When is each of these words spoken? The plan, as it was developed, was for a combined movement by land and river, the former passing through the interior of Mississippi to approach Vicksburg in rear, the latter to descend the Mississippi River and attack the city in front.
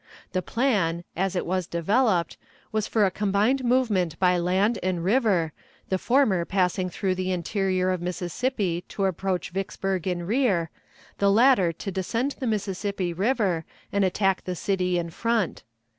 The 0.31 0.41
plan, 0.41 1.03
as 1.15 1.35
it 1.35 1.45
was 1.45 1.67
developed, 1.67 2.35
was 2.71 2.87
for 2.87 3.05
a 3.05 3.11
combined 3.11 3.63
movement 3.63 4.17
by 4.19 4.35
land 4.39 4.79
and 4.81 5.03
river, 5.03 5.53
the 5.89 5.99
former 5.99 6.43
passing 6.43 6.89
through 6.89 7.13
the 7.13 7.31
interior 7.31 7.91
of 7.91 8.01
Mississippi 8.01 8.83
to 8.87 9.05
approach 9.05 9.51
Vicksburg 9.51 10.07
in 10.07 10.25
rear, 10.25 10.71
the 11.19 11.29
latter 11.31 11.71
to 11.73 11.91
descend 11.91 12.37
the 12.39 12.47
Mississippi 12.47 13.13
River 13.13 13.63
and 13.91 14.03
attack 14.03 14.43
the 14.45 14.55
city 14.55 14.97
in 14.97 15.11
front. 15.11 15.61